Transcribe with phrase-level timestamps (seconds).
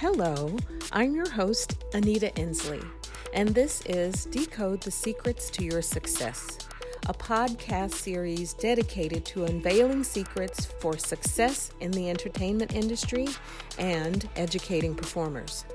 [0.00, 0.56] Hello,
[0.92, 2.82] I'm your host, Anita Endsley,
[3.34, 6.56] and this is Decode the Secrets to Your Success,
[7.06, 13.28] a podcast series dedicated to unveiling secrets for success in the entertainment industry
[13.78, 15.66] and educating performers.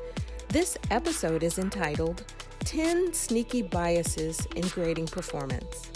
[0.47, 2.23] This episode is entitled
[2.61, 5.91] 10 Sneaky Biases in Grading Performance.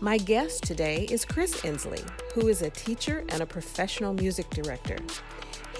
[0.00, 4.96] My guest today is Chris Endsley, who is a teacher and a professional music director.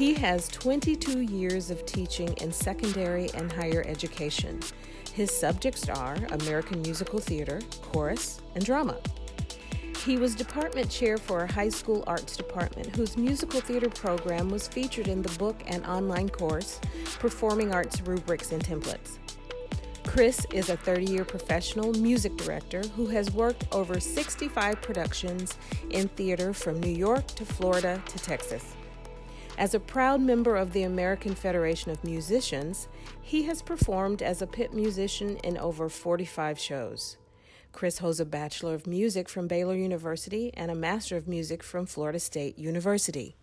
[0.00, 4.58] He has 22 years of teaching in secondary and higher education.
[5.12, 8.96] His subjects are American musical theater, chorus, and drama.
[10.02, 14.66] He was department chair for a high school arts department whose musical theater program was
[14.66, 16.80] featured in the book and online course,
[17.18, 19.18] Performing Arts Rubrics and Templates.
[20.06, 25.58] Chris is a 30 year professional music director who has worked over 65 productions
[25.90, 28.76] in theater from New York to Florida to Texas.
[29.60, 32.88] As a proud member of the American Federation of Musicians,
[33.20, 37.18] he has performed as a pit musician in over 45 shows.
[37.70, 41.84] Chris holds a Bachelor of Music from Baylor University and a Master of Music from
[41.84, 43.36] Florida State University.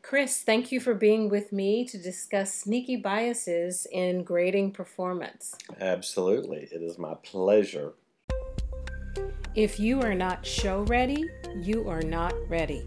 [0.00, 5.54] Chris, thank you for being with me to discuss sneaky biases in grading performance.
[5.78, 6.66] Absolutely.
[6.72, 7.92] It is my pleasure.
[9.54, 12.82] If you are not show ready, you are not ready.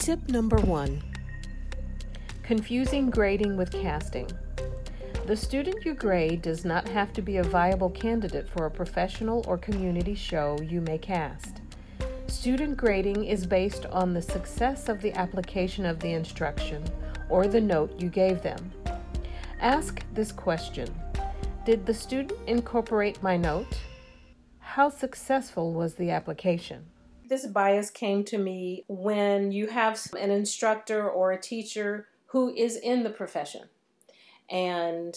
[0.00, 1.02] Tip number one
[2.42, 4.30] Confusing grading with casting.
[5.26, 9.44] The student you grade does not have to be a viable candidate for a professional
[9.46, 11.60] or community show you may cast.
[12.28, 16.82] Student grading is based on the success of the application of the instruction
[17.28, 18.72] or the note you gave them.
[19.60, 20.88] Ask this question
[21.66, 23.78] Did the student incorporate my note?
[24.60, 26.86] How successful was the application?
[27.30, 32.76] This bias came to me when you have an instructor or a teacher who is
[32.76, 33.68] in the profession
[34.50, 35.16] and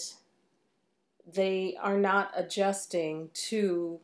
[1.30, 3.98] they are not adjusting to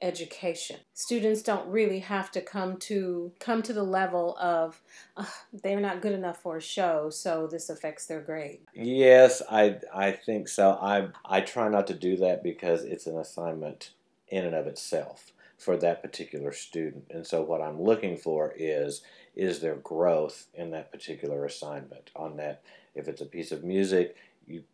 [0.00, 0.76] education.
[0.94, 4.80] Students don't really have to come to come to the level of
[5.16, 8.60] uh, they're not good enough for a show, so this affects their grade.
[8.72, 10.78] Yes, I I think so.
[10.80, 13.90] I I try not to do that because it's an assignment
[14.28, 17.04] in and of itself for that particular student.
[17.10, 19.02] And so what I'm looking for is
[19.34, 22.62] is there growth in that particular assignment on that
[22.94, 24.64] if it's a piece of music, you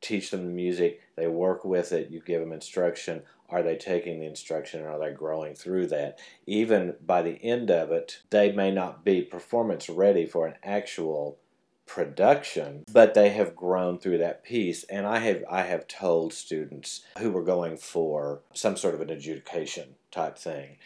[0.00, 4.20] teach them the music, they work with it, you give them instruction, are they taking
[4.20, 6.18] the instruction are they growing through that?
[6.46, 11.38] Even by the end of it, they may not be performance ready for an actual
[11.88, 14.84] production, but they have grown through that piece.
[14.84, 19.10] And I have I have told students who were going for some sort of an
[19.10, 20.76] adjudication type thing,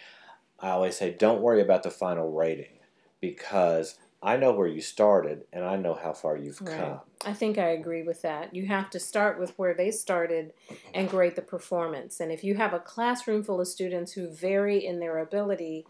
[0.58, 2.78] I always say, don't worry about the final rating
[3.20, 6.78] because I know where you started and I know how far you've right.
[6.78, 7.00] come.
[7.24, 8.54] I think I agree with that.
[8.54, 10.52] You have to start with where they started
[10.94, 12.20] and grade the performance.
[12.20, 15.86] And if you have a classroom full of students who vary in their ability,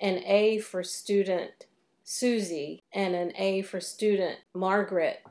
[0.00, 1.66] an A for student
[2.10, 5.22] Susie and an A for student Margaret,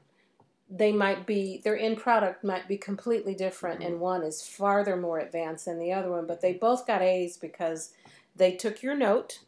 [0.69, 5.17] they might be their end product might be completely different and one is farther more
[5.17, 7.93] advanced than the other one, but they both got A's because
[8.35, 9.39] they took your note,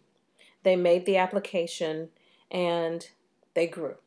[0.63, 2.09] they made the application,
[2.49, 3.07] and
[3.53, 3.97] they grew.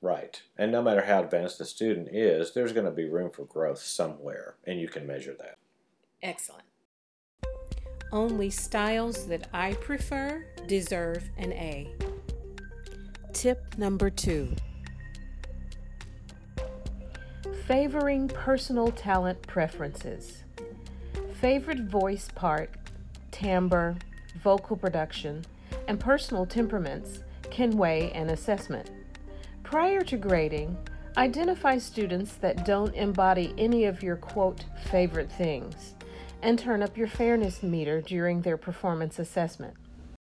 [0.00, 0.40] Right.
[0.56, 3.80] And no matter how advanced the student is, there's going to be room for growth
[3.80, 5.58] somewhere, and you can measure that.
[6.22, 6.64] Excellent.
[8.10, 11.94] Only styles that I prefer deserve an A.
[13.32, 14.54] Tip number two
[17.66, 20.42] favoring personal talent preferences.
[21.34, 22.70] Favorite voice part,
[23.30, 23.96] timbre,
[24.42, 25.44] vocal production,
[25.86, 28.90] and personal temperaments can weigh an assessment.
[29.62, 30.76] Prior to grading,
[31.16, 35.94] identify students that don't embody any of your quote favorite things
[36.42, 39.74] and turn up your fairness meter during their performance assessment.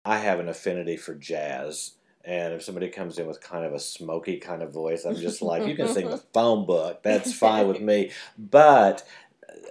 [0.03, 1.93] I have an affinity for jazz
[2.25, 5.41] and if somebody comes in with kind of a smoky kind of voice, I'm just
[5.41, 7.01] like, you can sing the phone book.
[7.03, 8.11] That's fine with me.
[8.37, 9.05] But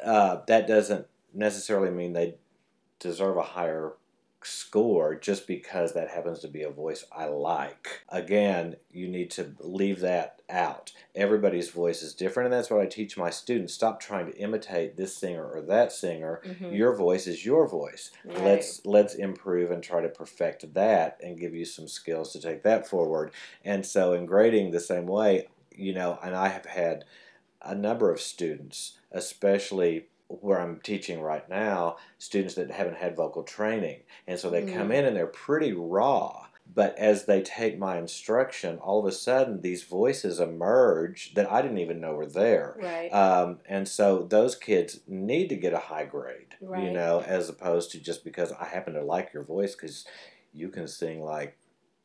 [0.05, 2.35] uh, that doesn't necessarily mean they
[3.01, 3.93] deserve a higher
[4.47, 8.03] score just because that happens to be a voice I like.
[8.09, 10.93] Again, you need to leave that out.
[11.15, 13.75] Everybody's voice is different, and that's what I teach my students.
[13.75, 16.41] Stop trying to imitate this singer or that singer.
[16.45, 16.73] Mm-hmm.
[16.73, 18.11] Your voice is your voice.
[18.25, 18.45] Right.
[18.45, 22.63] Let's let's improve and try to perfect that and give you some skills to take
[22.63, 23.33] that forward.
[23.65, 27.05] And so in grading the same way, you know, and I have had
[27.63, 33.43] a number of students, especially where I'm teaching right now, students that haven't had vocal
[33.43, 34.01] training.
[34.27, 34.77] And so they mm-hmm.
[34.77, 36.47] come in and they're pretty raw.
[36.75, 41.63] But as they take my instruction, all of a sudden these voices emerge that I
[41.63, 42.77] didn't even know were there.
[42.79, 43.09] Right.
[43.09, 47.91] Um, and so those kids need to get a high grade, you know, as opposed
[47.93, 50.05] to just because I happen to like your voice because
[50.53, 51.57] you can sing like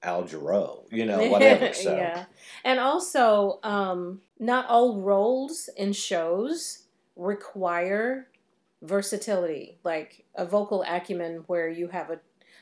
[0.02, 1.74] Al Jarreau, you know, whatever.
[1.74, 2.26] So, yeah.
[2.64, 6.83] And also, um, not all roles in shows
[7.16, 8.28] require
[8.82, 12.20] versatility, like a vocal acumen where you have a,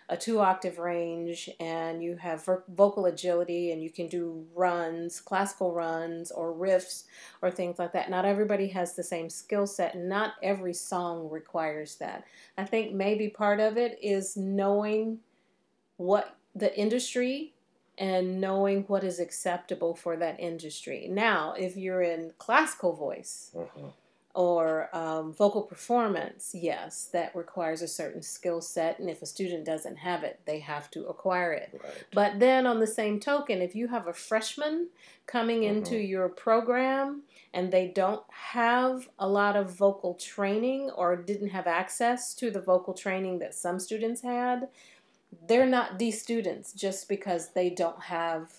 [0.10, 5.20] a two octave range and you have vo- vocal agility and you can do runs,
[5.20, 7.06] classical runs, or riffs,
[7.42, 8.10] or things like that.
[8.10, 12.26] Not everybody has the same skill set, and not every song requires that.
[12.58, 15.20] I think maybe part of it is knowing
[15.98, 17.54] what the industry
[17.98, 21.08] and knowing what is acceptable for that industry.
[21.10, 23.92] Now, if you're in classical voice mhm,
[24.34, 29.00] or um, vocal performance, yes, that requires a certain skill set.
[29.00, 31.70] And if a student doesn't have it, they have to acquire it.
[31.84, 32.04] right.
[32.14, 34.90] But then, on the same token, if you have a freshman
[35.26, 36.10] coming into Mhm.
[36.10, 37.24] your program
[37.54, 42.62] and they don't have a lot of vocal training or didn't have access to the
[42.62, 44.70] vocal training that some students had,
[45.48, 48.52] they're not these students just because they don't have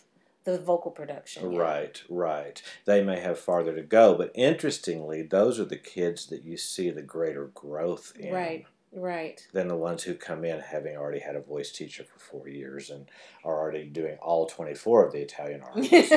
[0.45, 1.55] the vocal production.
[1.55, 2.63] Right, right.
[2.85, 6.91] They may have farther to go, but interestingly, those are the kids that you see
[6.91, 8.33] the greater growth in.
[8.33, 9.47] Right, right.
[9.53, 12.91] Than the ones who come in having already had a voice teacher for four years
[12.91, 13.09] and
[13.45, 16.13] are already doing all 24 of the Italian arias.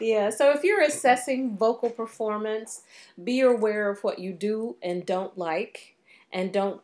[0.00, 2.82] yeah, so if you're assessing vocal performance,
[3.22, 5.96] be aware of what you do and don't like,
[6.32, 6.80] and don't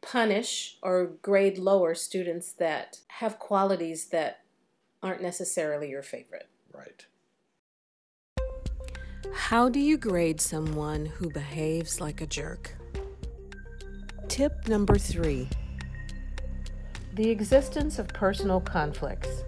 [0.00, 4.40] punish or grade lower students that have qualities that
[5.02, 6.48] aren't necessarily your favorite.
[6.72, 7.06] right.
[9.32, 12.74] How do you grade someone who behaves like a jerk?
[14.28, 15.48] Tip number three
[17.14, 19.44] The existence of personal conflicts.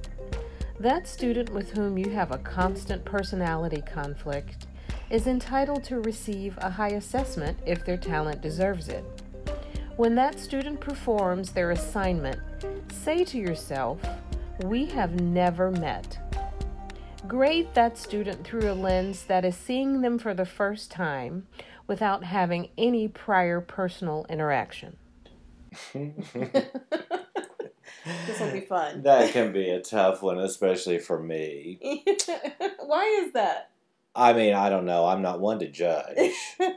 [0.79, 4.67] That student with whom you have a constant personality conflict
[5.11, 9.05] is entitled to receive a high assessment if their talent deserves it.
[9.97, 12.41] When that student performs their assignment,
[12.91, 14.01] say to yourself,
[14.65, 16.19] We have never met.
[17.27, 21.47] Grade that student through a lens that is seeing them for the first time
[21.87, 24.97] without having any prior personal interaction.
[28.27, 29.03] This will be fun.
[29.03, 31.79] That can be a tough one, especially for me.
[32.79, 33.71] Why is that?
[34.15, 35.07] I mean, I don't know.
[35.07, 36.17] I'm not one to judge.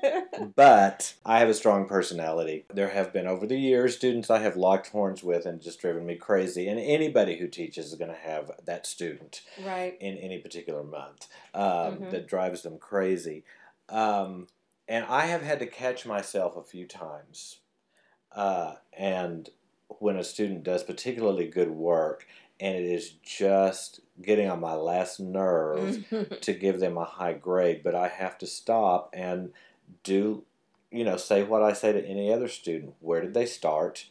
[0.56, 2.66] But I have a strong personality.
[2.74, 6.06] There have been over the years students I have locked horns with and just driven
[6.06, 6.68] me crazy.
[6.68, 9.96] And anybody who teaches is going to have that student right.
[10.00, 11.64] in any particular month um,
[11.98, 12.12] Mhm.
[12.12, 13.44] that drives them crazy.
[13.90, 14.48] Um,
[14.88, 17.60] and I have had to catch myself a few times.
[18.32, 19.50] Uh, and
[19.88, 22.28] when a student does particularly good work
[22.60, 26.06] and it is just getting on my last nerve
[26.42, 29.51] to give them a high grade, but I have to stop and
[30.04, 30.44] do,
[30.92, 32.94] you know, say what I say to any other student.
[33.00, 34.06] Where did they start?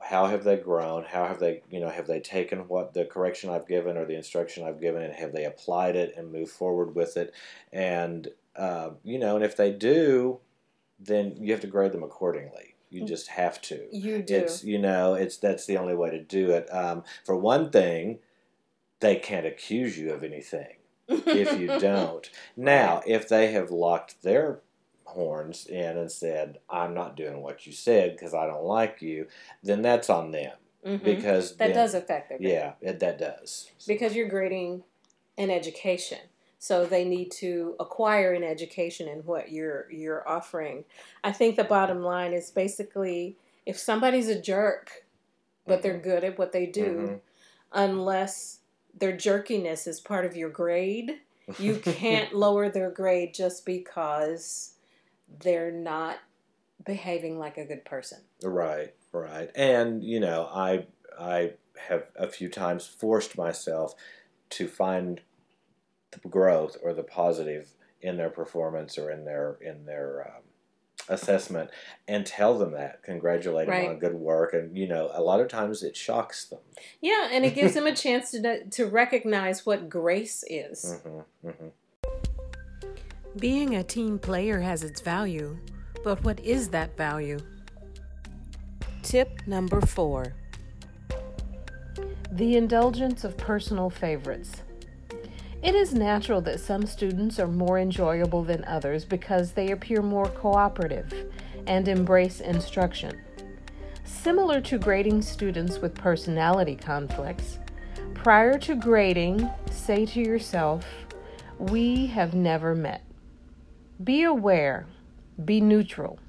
[0.00, 1.04] How have they grown?
[1.04, 4.16] How have they, you know, have they taken what the correction I've given or the
[4.16, 7.34] instruction I've given and have they applied it and moved forward with it?
[7.72, 10.38] And, uh, you know, and if they do,
[11.00, 12.76] then you have to grade them accordingly.
[12.90, 13.86] You just have to.
[13.92, 14.34] you do.
[14.36, 16.66] It's you know it's that's the only way to do it.
[16.72, 18.18] Um, for one thing,
[19.00, 20.76] they can't accuse you of anything
[21.08, 22.28] if you don't.
[22.56, 24.60] Now, if they have locked their
[25.04, 29.26] horns in and said, "I'm not doing what you said because I don't like you,"
[29.62, 30.52] then that's on them
[30.84, 31.02] Mhm.
[31.02, 34.84] because that then- does affect their yeah, it, that does because you're grading
[35.36, 36.18] an education
[36.60, 40.84] so they need to acquire an education in what you're you're offering
[41.24, 45.04] i think the bottom line is basically if somebody's a jerk
[45.66, 47.20] but they're good at what they do Mhm.
[47.72, 48.60] unless
[48.96, 51.20] their jerkiness is part of your grade
[51.58, 54.74] you can't lower their grade just because
[55.40, 56.18] they're not
[56.84, 59.50] behaving like a good person Right, right.
[59.54, 60.86] And you know, I
[61.18, 61.52] I
[61.88, 63.94] have a few times forced myself
[64.50, 65.20] to find
[66.10, 70.42] the growth or the positive in their performance or in their in their um,
[71.08, 71.70] assessment
[72.06, 75.48] and tell them that congratulate them on good work and you know a lot of
[75.48, 76.60] times it shocks them.
[77.00, 81.00] Yeah and it gives them a chance to to recognize what grace is.
[81.02, 81.68] Hmm hmm
[83.38, 85.58] Being a team player has its value,
[86.04, 87.38] but what is that value?
[89.02, 90.34] Tip number four.
[92.32, 94.62] The indulgence of personal favorites.
[95.60, 100.28] It is natural that some students are more enjoyable than others because they appear more
[100.28, 101.12] cooperative
[101.66, 103.20] and embrace instruction.
[104.04, 107.58] Similar to grading students with personality conflicts,
[108.14, 110.86] prior to grading, say to yourself,
[111.58, 113.02] We have never met.
[114.02, 114.86] Be aware,
[115.44, 116.20] be neutral.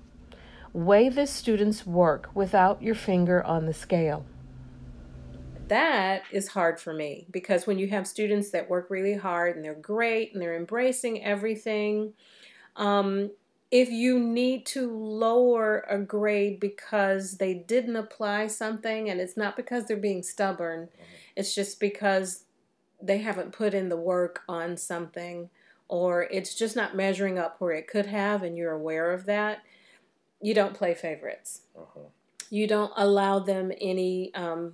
[0.73, 4.25] Weigh the student's work without your finger on the scale.
[5.69, 9.63] That is hard for me because when you have students that work really hard and
[9.63, 12.13] they're great and they're embracing everything,
[12.75, 13.31] um,
[13.71, 19.55] if you need to lower a grade because they didn't apply something and it's not
[19.55, 21.03] because they're being stubborn, mm-hmm.
[21.35, 22.45] it's just because
[23.01, 25.49] they haven't put in the work on something
[25.87, 29.63] or it's just not measuring up where it could have and you're aware of that,
[30.41, 31.61] you don't play favorites.
[31.77, 32.07] Uh-huh.
[32.49, 34.73] You don't allow them any um,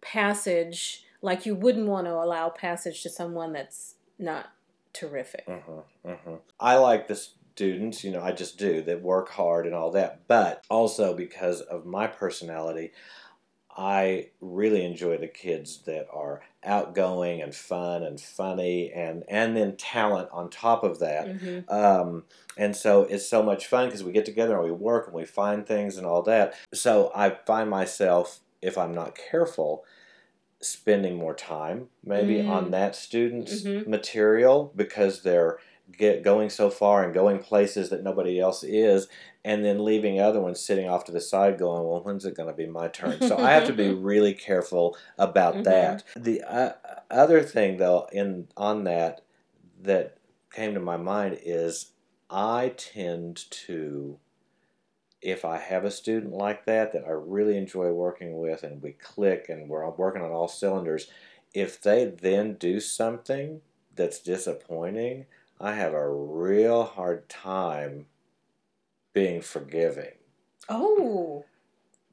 [0.00, 4.52] passage like you wouldn't want to allow passage to someone that's not
[4.92, 5.44] terrific.
[5.48, 6.36] Uh-huh, uh-huh.
[6.60, 10.28] I like the students, you know, I just do that work hard and all that.
[10.28, 12.92] But also because of my personality,
[13.76, 19.76] I really enjoy the kids that are outgoing and fun and funny and and then
[19.76, 21.28] talent on top of that.
[21.28, 21.72] Mm-hmm.
[21.72, 22.24] Um,
[22.56, 25.24] and so it's so much fun because we get together and we work and we
[25.24, 26.54] find things and all that.
[26.74, 29.84] So I find myself, if I'm not careful,
[30.60, 32.48] spending more time maybe mm.
[32.48, 33.88] on that student's mm-hmm.
[33.88, 35.58] material because they're
[35.96, 39.08] get going so far and going places that nobody else is
[39.44, 42.48] and then leaving other ones sitting off to the side going well when's it going
[42.48, 45.62] to be my turn so i have to be really careful about mm-hmm.
[45.62, 46.72] that the uh,
[47.10, 49.22] other thing though in on that
[49.80, 50.18] that
[50.52, 51.92] came to my mind is
[52.28, 54.18] i tend to
[55.20, 58.92] if i have a student like that that i really enjoy working with and we
[58.92, 61.10] click and we're working on all cylinders
[61.54, 63.60] if they then do something
[63.96, 65.26] that's disappointing
[65.60, 68.06] I have a real hard time
[69.12, 70.12] being forgiving.
[70.68, 71.44] Oh.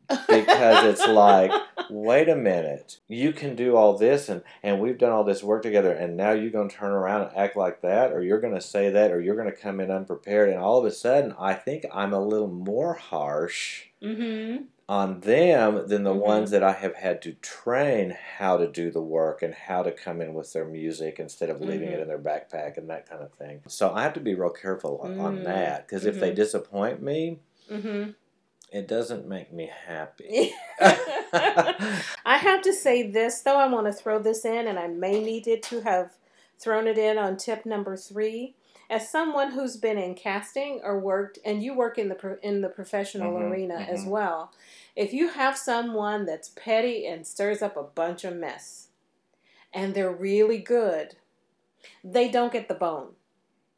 [0.07, 1.51] Because it's like,
[1.89, 5.63] wait a minute, you can do all this and, and we've done all this work
[5.63, 8.55] together and now you're going to turn around and act like that or you're going
[8.55, 11.35] to say that or you're going to come in unprepared and all of a sudden
[11.39, 16.19] I think I'm a little more harsh mm-hmm on them than the mm-hmm.
[16.19, 19.91] ones that I have had to train how to do the work and how to
[19.91, 21.99] come in with their music instead of leaving mm-hmm.
[21.99, 23.61] it in their backpack and that kind of thing.
[23.67, 25.45] So I have to be real careful on, on mm-hmm.
[25.45, 26.35] that because if they mm-hmm.
[26.35, 27.39] disappoint me,
[27.71, 28.11] mm-hmm.
[28.71, 30.53] It doesn't make me happy.
[30.81, 35.23] I have to say this though, I want to throw this in, and I may
[35.23, 36.17] need it to have
[36.59, 38.55] thrown it in on tip number three
[38.89, 42.69] as someone who's been in casting or worked and you work in the in the
[42.69, 43.93] professional mm-hmm, arena mm-hmm.
[43.93, 44.51] as well
[44.95, 48.87] if you have someone that's petty and stirs up a bunch of mess
[49.73, 51.15] and they're really good
[52.03, 53.09] they don't get the bone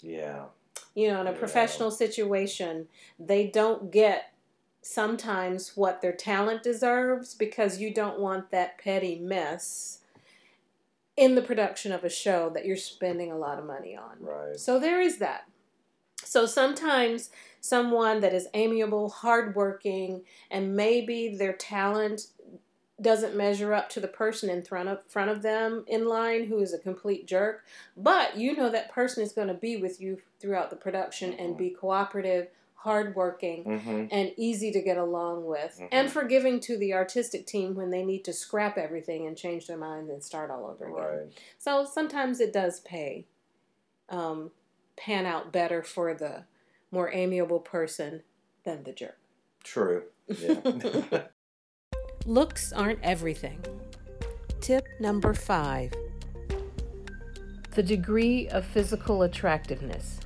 [0.02, 0.46] yeah
[0.94, 1.38] you know in a yeah.
[1.38, 2.88] professional situation
[3.20, 4.34] they don't get
[4.88, 10.00] sometimes what their talent deserves because you don't want that petty mess
[11.18, 14.16] in the production of a show that you're spending a lot of money on.
[14.20, 14.58] Right.
[14.58, 15.46] So there is that.
[16.24, 17.30] So sometimes
[17.60, 22.28] someone that is amiable, hardworking, and maybe their talent
[23.00, 26.60] doesn't measure up to the person in front of front of them in line who
[26.60, 27.64] is a complete jerk,
[27.96, 31.44] but you know that person is going to be with you throughout the production mm-hmm.
[31.44, 34.06] and be cooperative, hardworking, mm-hmm.
[34.12, 35.88] and easy to get along with, mm-hmm.
[35.92, 39.78] and forgiving to the artistic team when they need to scrap everything and change their
[39.78, 41.20] mind and start all over again.
[41.20, 41.40] Right.
[41.58, 43.26] So sometimes it does pay,
[44.10, 44.52] um,
[44.96, 46.46] pan out better for the
[46.92, 48.24] more amiable person
[48.64, 49.18] than the jerk.
[49.64, 50.04] True.
[50.28, 51.24] Yeah.
[52.26, 53.60] Looks aren't everything.
[54.62, 55.94] Tip number five
[57.78, 60.20] the degree of physical attractiveness.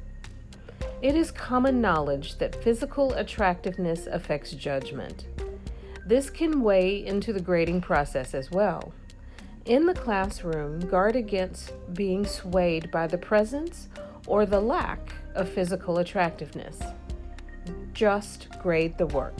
[1.01, 5.25] It is common knowledge that physical attractiveness affects judgment.
[6.05, 8.93] This can weigh into the grading process as well.
[9.65, 13.89] In the classroom, guard against being swayed by the presence
[14.27, 16.79] or the lack of physical attractiveness.
[17.93, 19.39] Just grade the work.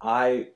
[0.00, 0.48] I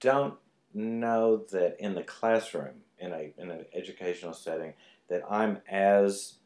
[0.00, 0.34] don't
[0.72, 4.74] know that in the classroom, in, a, in an educational setting,
[5.14, 6.38] that I'm as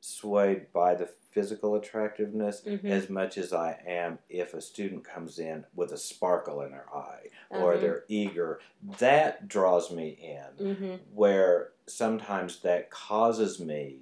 [0.00, 2.86] swayed by the physical attractiveness mm-hmm.
[2.86, 6.86] as much as I am if a student comes in with a sparkle in their
[6.94, 7.80] eye or uh-huh.
[7.80, 8.60] they're eager.
[8.98, 10.18] That draws me
[10.60, 10.94] in, mm-hmm.
[11.14, 14.00] where sometimes that causes me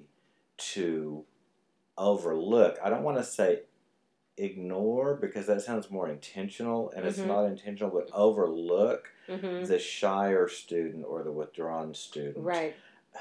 [0.56, 1.24] to
[1.96, 2.78] overlook.
[2.84, 3.60] I don't want to say
[4.36, 7.08] ignore because that sounds more intentional and mm-hmm.
[7.08, 9.66] it's not intentional, but overlook mm-hmm.
[9.66, 12.38] the shyer student or the withdrawn student.
[12.38, 12.74] Right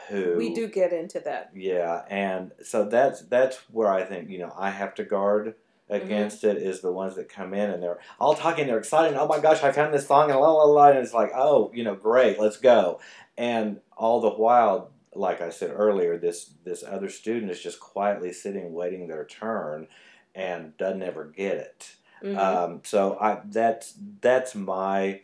[0.10, 1.52] who we do get into that.
[1.56, 5.56] Yeah, and so that's that's where I think you know I have to guard
[5.90, 9.16] against it is the ones that come in and they're all talking, they're excited.
[9.18, 11.72] Oh my gosh, I found this song and la la la, and it's like, oh,
[11.74, 13.00] you know, great, let's go.
[13.38, 18.34] And all the while, like I said earlier, this this other student is just quietly
[18.34, 19.88] sitting, waiting their turn,
[20.34, 21.96] and doesn't ever get it.
[22.24, 22.38] Mhm.
[22.38, 25.22] Um, so I that's that's my,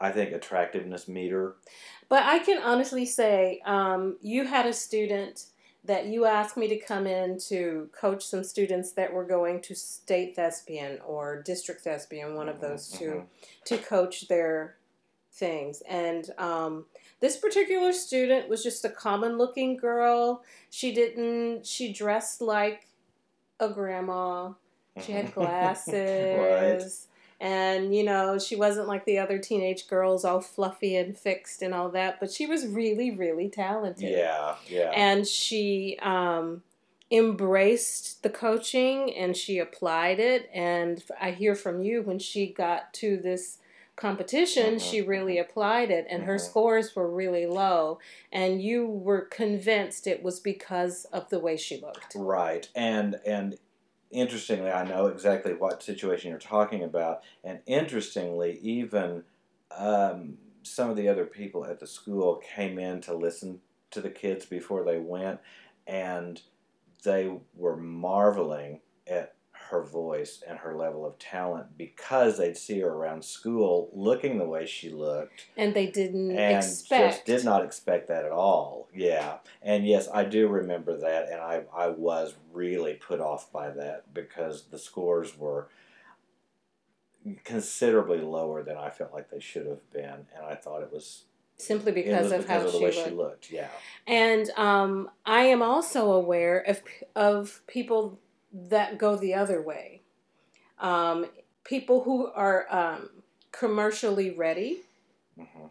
[0.00, 1.56] I think, attractiveness meter.
[2.08, 5.46] But I can honestly say, um, you had a student
[5.84, 9.74] that you asked me to come in to coach some students that were going to
[9.74, 13.26] state thespian or district thespian, one of those 2 Mhm.
[13.66, 14.76] to coach their
[15.32, 15.82] things.
[15.88, 16.86] And um,
[17.20, 20.42] this particular student was just a common looking girl.
[20.70, 22.88] She didn't, she dressed like
[23.60, 24.52] a grandma.
[25.02, 27.06] She had glasses.
[27.40, 31.74] And, you know, she wasn't like the other teenage girls, all fluffy and fixed and
[31.74, 34.10] all that, but she was really, really talented.
[34.10, 34.90] Yeah, yeah.
[34.94, 36.62] And she um,
[37.10, 40.48] embraced the coaching and she applied it.
[40.52, 43.58] And I hear from you when she got to this
[43.96, 46.40] competition, Mhm, she really applied it, and her Mhm.
[46.40, 47.98] scores were really low.
[48.30, 52.14] And you were convinced it was because of the way she looked.
[52.14, 53.58] Right, and and
[54.16, 59.24] interestingly, I know exactly what situation you're talking about, and interestingly, even
[59.76, 64.10] um, some of the other people at the school came in to listen to the
[64.10, 65.40] kids before they went,
[65.86, 66.40] and
[67.04, 69.35] they were marveling at
[69.70, 74.44] her voice and her level of talent because they'd see her around school looking the
[74.46, 77.12] way she looked And they didn't and expect.
[77.14, 78.88] just did not expect that at all.
[78.94, 83.70] Yeah, and yes, I do remember that, and I I was really put off by
[83.70, 85.68] that because the scores were
[87.44, 91.24] considerably lower than I felt like they should have been, and I thought it was
[91.58, 93.08] Simply because of because how of the she way looked.
[93.08, 93.50] she looked.
[93.50, 93.68] Yeah,
[94.06, 96.82] And um, I am also aware of
[97.14, 98.20] of people
[98.68, 100.02] that go the other way.
[100.78, 101.26] Um,
[101.64, 103.10] people who are um,
[103.52, 104.82] commercially ready,
[105.36, 105.66] hmm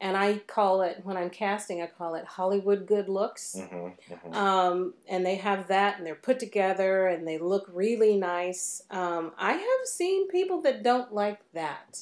[0.00, 3.56] and I call it when I'm casting, I call it Hollywood good looks.
[3.58, 8.16] hmm hmm Um, and they have that, and they're put together, and they look really
[8.16, 8.80] nice.
[8.90, 12.00] Um, I have seen people that don't like that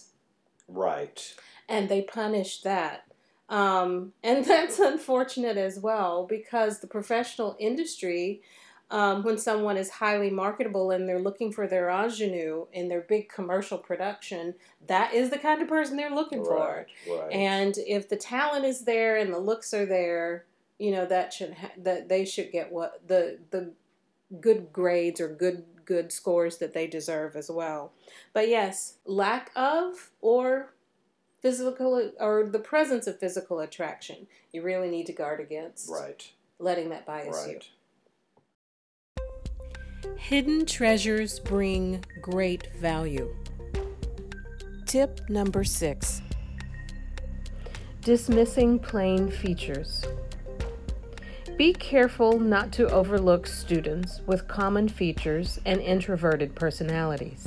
[0.69, 1.35] right.
[1.69, 3.05] and they punish that.
[3.49, 8.43] Um, and that's unfortunate as well because the professional industry,
[8.91, 13.29] um, when someone is highly marketable and they're looking for their ingenue in their big
[13.29, 14.55] commercial production,
[14.87, 16.87] that is the kind of person they're looking for.
[17.09, 17.33] Right, right.
[17.33, 20.45] And if the talent is there and the looks are there,
[20.79, 23.73] you know that should ha- that they should get what the the
[24.41, 27.93] good grades or good good scores that they deserve as well.
[28.33, 30.75] But yes, lack of or
[31.41, 36.91] physical or the presence of physical attraction, you really need to guard against right, letting
[36.91, 37.61] that bias you.
[40.17, 43.35] Hidden treasures bring great value.
[44.87, 46.23] Tip number six
[48.03, 50.05] Dismissing plain features.
[51.57, 57.45] Be careful not to overlook students with common features and introverted personalities.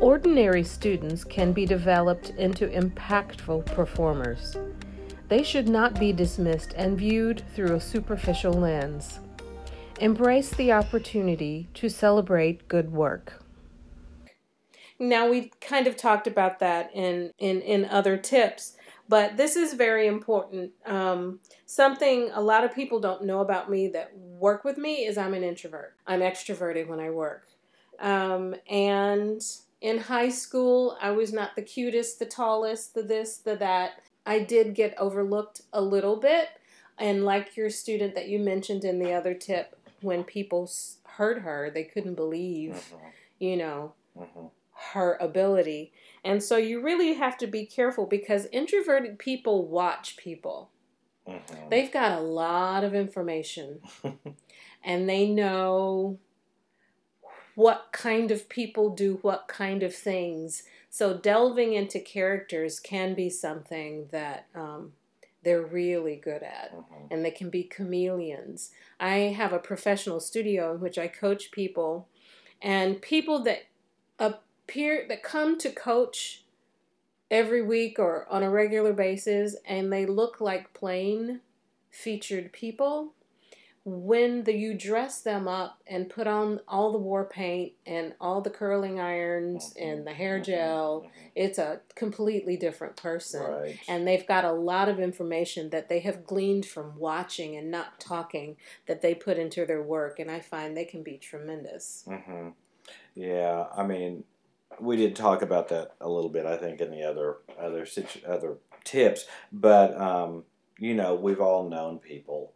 [0.00, 4.56] Ordinary students can be developed into impactful performers.
[5.28, 9.20] They should not be dismissed and viewed through a superficial lens.
[10.00, 13.42] Embrace the opportunity to celebrate good work.
[14.98, 18.76] Now we've kind of talked about that in in in other tips,
[19.10, 20.72] but this is very important.
[20.86, 25.18] Um, something a lot of people don't know about me that work with me is
[25.18, 25.94] I'm an introvert.
[26.06, 27.48] I'm extroverted when I work,
[27.98, 29.42] um, and
[29.82, 34.00] in high school I was not the cutest, the tallest, the this, the that.
[34.24, 36.48] I did get overlooked a little bit,
[36.96, 40.70] and like your student that you mentioned in the other tip, when people
[41.04, 44.50] heard her, they couldn't believe, Mhm, you know, mhm.
[44.92, 45.92] her ability.
[46.24, 50.70] And so you really have to be careful because introverted people watch people.
[51.26, 51.68] Mhm.
[51.70, 53.82] They've got a lot of information
[54.84, 56.18] and they know
[57.54, 60.62] what kind of people do what kind of things.
[60.88, 64.94] So delving into characters can be something that um,
[65.42, 67.08] they're really good at Mhm.
[67.10, 68.72] and they can be chameleons.
[68.98, 72.08] I have a professional studio in which I coach people,
[72.60, 73.62] and people that
[74.18, 76.44] appear that come to coach
[77.30, 81.40] every week or on a regular basis, and they look like plain
[81.90, 83.14] featured people.
[83.84, 88.42] When the, you dress them up and put on all the war paint and all
[88.42, 91.30] the curling irons and the hair Mhm, gel, mhm.
[91.34, 93.78] it's a completely different person Right.
[93.88, 97.98] and they've got a lot of information that they have gleaned from watching and not
[97.98, 102.50] talking that they put into their work and i find they can be tremendous hmm
[103.14, 104.24] Yeah, I mean,
[104.78, 106.46] we did talk about that a little bit.
[106.46, 110.44] I think in the other other situ- other tips, but um,
[110.78, 112.52] you know, we've all known people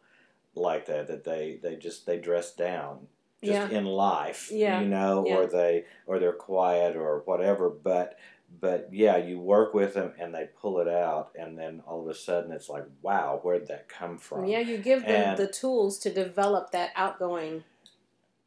[0.54, 3.06] like that that they they just they dress down
[3.42, 3.78] just Yeah.
[3.78, 5.36] in life, Yeah, you know, yeah.
[5.36, 8.18] or they or they're quiet or whatever, but.
[8.60, 12.06] But yeah, you work with them and they pull it out, and then all of
[12.06, 14.44] a sudden it's like, wow, where'd that come from?
[14.44, 17.64] Yeah, you give them And- the tools to develop that outgoing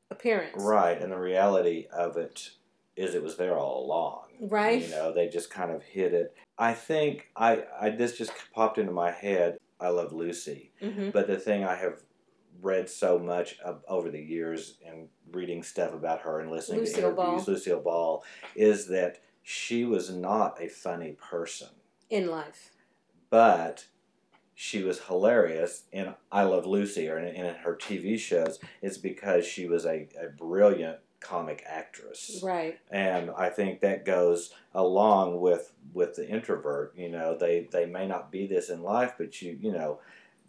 [0.09, 0.63] appearance.
[0.63, 2.51] Right, and the reality of it
[2.95, 4.27] is it was there all along.
[4.39, 4.81] Right.
[4.81, 6.33] You know, they just kind of hid it.
[6.57, 9.57] I think I, I this just popped into my head.
[9.79, 12.01] I love Lucy, hmm but the thing I have
[12.61, 16.95] read so much of, over the years and reading stuff about her and listening Lucille
[16.95, 17.53] to interviews, Ball.
[17.53, 18.23] Lucille Ball,
[18.55, 21.69] is that she was not a funny person,
[22.09, 22.71] In life.
[23.29, 23.85] but
[24.55, 28.57] she was hilarious in I Love Lucy or in, in her TV shows.
[28.81, 32.77] It's because she was a, a brilliant comic actress Right.
[32.91, 36.93] and I think that goes along with with the introvert.
[36.95, 39.99] You know, they they may not be this in life, but you you know,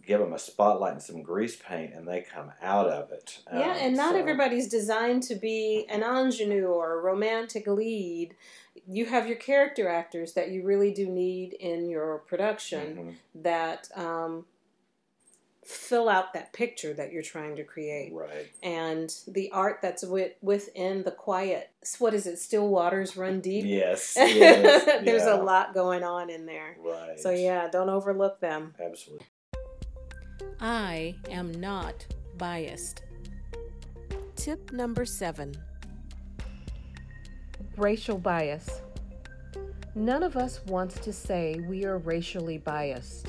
[0.06, 3.40] give them a spotlight and some grease paint, and they come out of it.
[3.52, 8.34] Yeah, Um, and not so- everybody's designed to be an ingenue or a romantic lead.
[8.86, 13.88] You have your character actors that you really do need in your production Mhm, that
[13.96, 14.46] um,
[15.68, 18.10] fill out that picture that you're trying to create.
[18.14, 18.50] right.
[18.62, 21.70] And the art that's with, within the quiet.
[21.98, 22.38] What is it?
[22.38, 23.66] Still waters run deep.
[23.66, 24.14] Yes.
[24.16, 26.78] yes There's yeah, a lot going on in there.
[26.82, 27.20] Right.
[27.20, 28.74] So yeah, don't overlook them.
[28.82, 29.26] Absolutely.
[30.58, 32.06] I am not
[32.38, 33.02] biased.
[34.36, 35.54] Tip number seven
[37.76, 38.80] Racial bias.
[39.94, 43.28] None of us wants to say we are racially biased.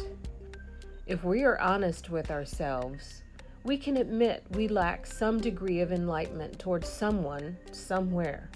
[1.10, 3.24] If we are honest with ourselves,
[3.63, 8.52] we can admit we lack some degree of enlightenment towards someone, somewhere.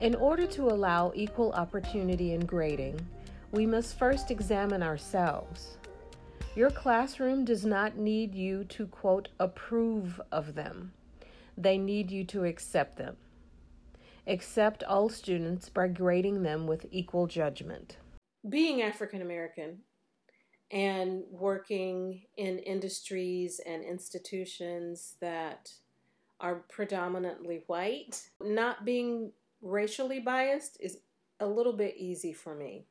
[0.00, 2.98] In order to allow equal opportunity in grading,
[3.52, 5.78] we must first examine ourselves.
[6.56, 10.92] Your classroom does not need you to, quote, approve of them.
[11.56, 13.16] They need you to accept them.
[14.26, 17.98] Accept all students by grading them with equal judgment.
[18.48, 19.82] Being African American
[20.70, 25.72] and working in industries and institutions that
[26.40, 30.98] are predominantly white, not being racially biased is
[31.40, 32.84] a little bit easy for me.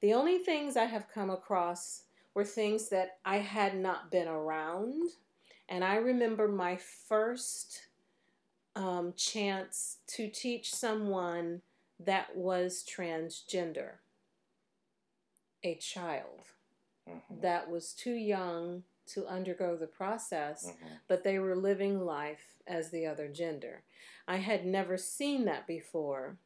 [0.00, 5.10] The only things I have come across were things that I had not been around.
[5.68, 7.88] And I remember my first
[8.76, 11.62] um, chance to teach someone
[11.98, 13.94] that was transgender,
[15.62, 16.46] a child
[17.10, 21.00] Mhm, that was too young to undergo the process, mhm.
[21.08, 23.82] but they were living life as the other gender.
[24.28, 26.38] I had never seen that before.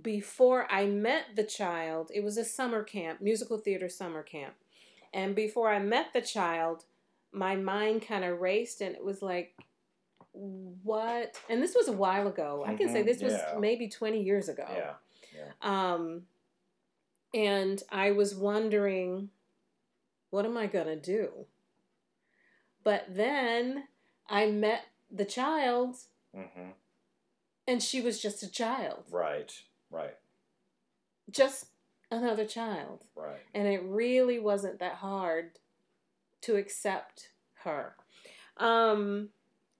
[0.00, 4.54] Before I met the child, it was a summer camp, musical theater summer camp.
[5.12, 6.84] And before I met the child,
[7.32, 9.54] my mind kind of raced and it was like,
[10.32, 11.38] what?
[11.50, 12.64] And this was a while ago.
[12.66, 13.58] I can say Mhm, this was yeah.
[13.58, 14.66] maybe 20 years ago.
[14.68, 14.92] Yeah.
[15.60, 16.26] Um,
[17.34, 19.30] and I was wondering,
[20.30, 21.46] what am I going to do?
[22.84, 23.84] But then
[24.28, 25.96] I met the child,
[26.34, 26.70] hmm
[27.68, 29.52] and she was just a child, Right.
[29.90, 30.16] Right.
[31.30, 31.66] just
[32.10, 33.04] another child.
[33.14, 33.38] Right.
[33.54, 35.58] And it really wasn't that hard
[36.42, 37.28] to accept
[37.62, 37.94] her.
[38.56, 39.28] Um,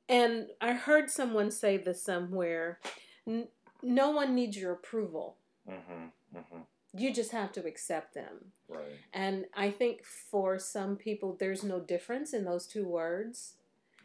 [0.09, 2.79] and I heard someone say this somewhere
[3.27, 3.49] n-
[3.83, 5.37] no one needs your approval,
[5.69, 6.59] hmm hmm
[6.95, 8.53] you just have to accept them.
[8.69, 8.99] Right.
[9.13, 13.55] And I think for some people, there's no difference in those two words.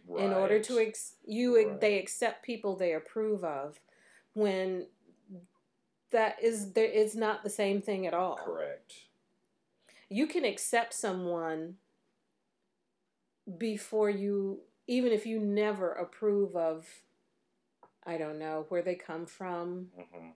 [0.08, 0.23] Right.
[0.26, 1.82] In order to ex- you, Right.
[1.82, 3.82] they accept people they approve of,
[4.34, 4.88] when
[6.12, 8.38] that is there is not the same thing at all.
[8.38, 8.93] Correct.
[10.10, 11.78] You can accept someone
[13.58, 16.88] before you, even if you never approve of,
[18.06, 20.30] I don't know where they come from, hmm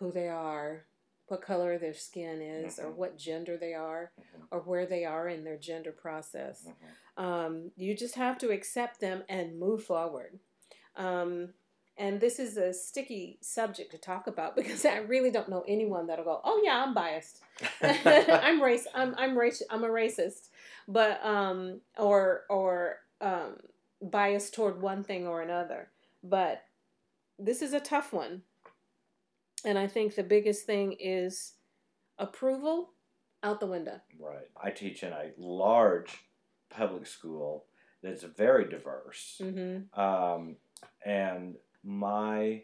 [0.00, 0.84] who they are,
[1.28, 2.94] what color their skin is, or Mhm.
[2.96, 6.64] what gender they are, hmm or where they are in their gender process.
[6.64, 10.38] hmm Um, you just have to accept them and move forward.
[10.96, 11.54] Um,
[11.96, 16.06] and this is a sticky subject to talk about because I really don't know anyone
[16.06, 17.42] that'll go, "Oh yeah, I'm biased.
[17.82, 18.86] I'm race.
[18.94, 19.62] I'm I'm race.
[19.70, 20.48] I'm a racist,"
[20.86, 23.56] but um, or or um,
[24.00, 25.90] biased toward one thing or another.
[26.22, 26.64] But
[27.38, 28.42] this is a tough one,
[29.64, 31.54] and I think the biggest thing is
[32.18, 32.90] approval
[33.42, 34.00] out the window.
[34.18, 34.48] Right.
[34.62, 36.18] I teach in a large
[36.70, 37.66] public school
[38.02, 39.40] that's very diverse.
[39.42, 40.00] Mm-hmm.
[40.00, 40.56] Um,
[41.04, 42.62] and my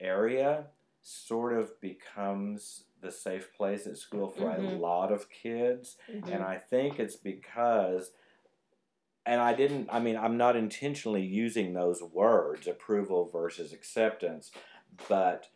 [0.00, 0.66] area
[1.02, 4.64] sort of becomes the safe place at school for mm-hmm.
[4.64, 5.96] a lot of kids.
[6.10, 6.32] Mm-hmm.
[6.32, 8.12] And I think it's because,
[9.26, 14.50] and I didn't, I mean, I'm not intentionally using those words, approval versus acceptance,
[15.08, 15.48] but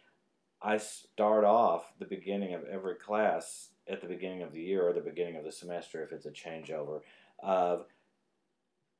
[0.61, 4.93] I start off the beginning of every class at the beginning of the year or
[4.93, 7.01] the beginning of the semester if it's a changeover
[7.41, 7.87] of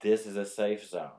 [0.01, 1.11] this is a safe zone.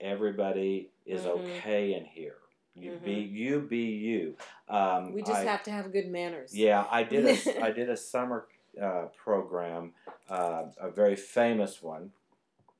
[0.00, 1.50] Everybody is mm-hmm.
[1.50, 2.36] okay in here.
[2.74, 3.04] You mm-hmm.
[3.04, 4.36] be you be you.
[4.68, 6.54] Um, we just I, have to have good manners.
[6.54, 8.46] Yeah, I did a I did a summer
[8.80, 9.92] uh, program,
[10.28, 12.10] uh, a very famous one.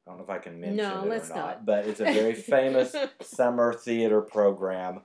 [0.06, 2.04] I don't know if I can mention no, it or not, not, but it's a
[2.04, 5.00] very famous summer theater program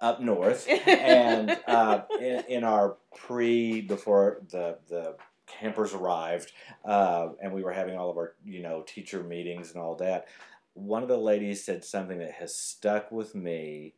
[0.00, 6.52] up north, and uh, in, in, our pre before the the campers arrived,
[6.84, 10.26] uh, and we were having all of our you know teacher meetings and all that.
[10.74, 13.94] One of the ladies said something that has stuck with me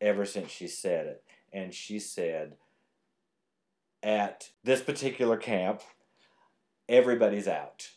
[0.00, 2.56] ever since she said it, and she said,
[4.02, 5.82] "At this particular camp,
[6.88, 7.90] everybody's out."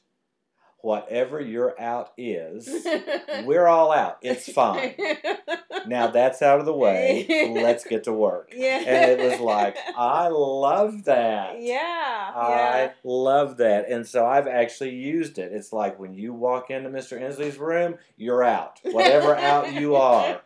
[0.81, 2.69] Whatever your out is,
[3.45, 4.19] we're all out.
[4.21, 4.95] It's fine.
[5.87, 7.49] now that's out of the way.
[7.51, 8.53] Let's get to work.
[8.57, 8.83] Yeah.
[8.87, 11.61] And it was like, I love that.
[11.61, 12.31] Yeah.
[12.35, 12.91] I yeah.
[13.03, 13.89] love that.
[13.89, 15.51] And so I've actually used it.
[15.53, 17.21] It's like when you walk into Mr.
[17.21, 18.79] Endsley's room, you're out.
[18.83, 20.41] Whatever out you are.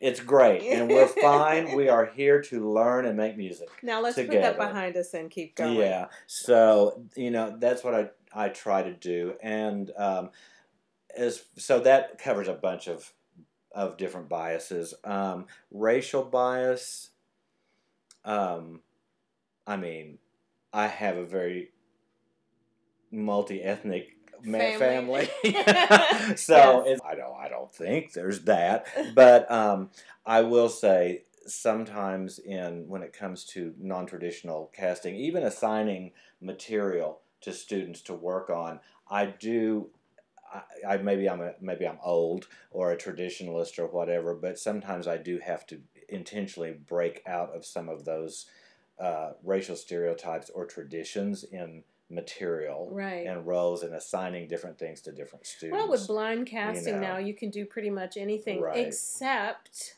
[0.00, 0.62] It's great.
[0.62, 1.74] And we're fine.
[1.74, 3.68] We are here to learn and make music.
[3.82, 4.36] Now let's together.
[4.36, 5.76] put that behind us and keep going.
[5.76, 6.06] Yeah.
[6.26, 10.30] So, you know, that's what I I try to do, and um,
[11.16, 13.12] as so that covers a bunch of
[13.72, 14.94] of different biases.
[15.04, 17.10] Um, racial bias.
[18.24, 18.80] Um,
[19.66, 20.18] I mean,
[20.72, 21.70] I have a very
[23.10, 25.26] multi ethnic family.
[25.26, 25.30] family.
[26.36, 27.00] so yes.
[27.04, 29.90] I don't I don't think there's that, but um,
[30.26, 37.20] I will say sometimes in when it comes to non traditional casting, even assigning material
[37.44, 38.80] to students to work on.
[39.08, 39.88] I do.
[40.52, 45.06] I, I maybe I'm a, maybe I'm old or a traditionalist or whatever, but sometimes
[45.06, 48.46] I do have to intentionally break out of some of those
[48.98, 53.26] uh, racial stereotypes or traditions in material right.
[53.26, 55.76] and roles and assigning different things to different students.
[55.76, 57.14] Well, with blind casting you know.
[57.14, 58.86] now, you can do pretty much anything right.
[58.86, 59.96] except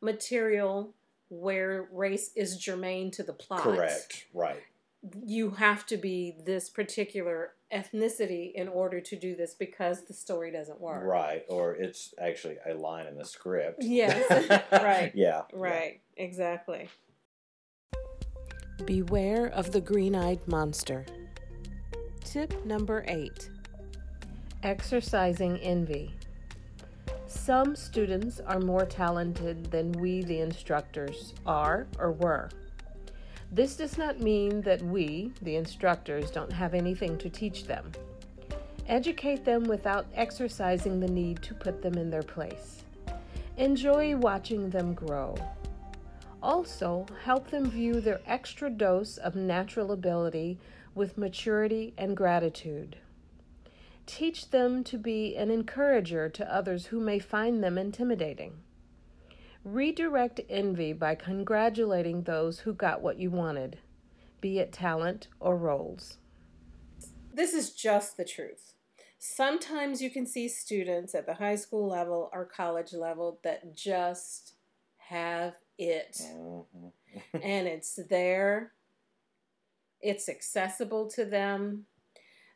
[0.00, 0.94] material
[1.28, 3.62] where race is germane to the plot.
[3.62, 4.26] Correct.
[4.32, 4.62] Right
[5.24, 10.50] you have to be this particular ethnicity in order to do this because the story
[10.50, 11.04] doesn't work.
[11.04, 13.82] Right, or it's actually a line in the script.
[13.82, 14.30] Yes,
[14.72, 15.12] right.
[15.14, 15.42] yeah.
[15.52, 16.24] Right, yeah.
[16.24, 16.88] exactly.
[18.84, 21.04] Beware of the green eyed monster.
[22.24, 23.50] Tip number eight
[24.62, 26.12] exercising envy.
[27.26, 32.48] Some students are more talented than we, the instructors, are or were.
[33.52, 37.92] This does not mean that we, the instructors, don't have anything to teach them.
[38.88, 42.84] Educate them without exercising the need to put them in their place.
[43.56, 45.34] Enjoy watching them grow.
[46.42, 50.58] Also, help them view their extra dose of natural ability
[50.94, 52.96] with maturity and gratitude.
[54.06, 58.58] Teach them to be an encourager to others who may find them intimidating.
[59.66, 63.80] Redirect envy by congratulating those who got what you wanted,
[64.40, 66.18] be it talent or roles.
[67.34, 68.74] This is just the truth.
[69.18, 74.54] Sometimes you can see students at the high school level or college level that just
[74.98, 76.20] have it.
[76.22, 77.38] Mm-hmm.
[77.42, 78.70] and it's there,
[80.00, 81.86] it's accessible to them.